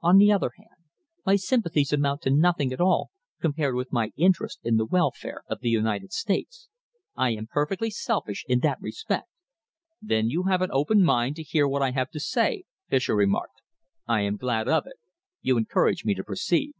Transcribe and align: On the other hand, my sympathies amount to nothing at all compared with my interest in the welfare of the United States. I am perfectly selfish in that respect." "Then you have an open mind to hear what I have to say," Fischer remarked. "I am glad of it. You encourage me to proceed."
On 0.00 0.16
the 0.16 0.32
other 0.32 0.52
hand, 0.56 0.86
my 1.26 1.36
sympathies 1.36 1.92
amount 1.92 2.22
to 2.22 2.30
nothing 2.30 2.72
at 2.72 2.80
all 2.80 3.10
compared 3.42 3.74
with 3.74 3.92
my 3.92 4.10
interest 4.16 4.58
in 4.62 4.76
the 4.78 4.86
welfare 4.86 5.42
of 5.50 5.60
the 5.60 5.68
United 5.68 6.14
States. 6.14 6.70
I 7.14 7.32
am 7.32 7.46
perfectly 7.46 7.90
selfish 7.90 8.46
in 8.48 8.60
that 8.60 8.80
respect." 8.80 9.28
"Then 10.00 10.30
you 10.30 10.44
have 10.44 10.62
an 10.62 10.70
open 10.72 11.04
mind 11.04 11.36
to 11.36 11.42
hear 11.42 11.68
what 11.68 11.82
I 11.82 11.90
have 11.90 12.08
to 12.12 12.20
say," 12.20 12.64
Fischer 12.88 13.14
remarked. 13.14 13.60
"I 14.06 14.22
am 14.22 14.38
glad 14.38 14.66
of 14.66 14.86
it. 14.86 14.96
You 15.42 15.58
encourage 15.58 16.06
me 16.06 16.14
to 16.14 16.24
proceed." 16.24 16.72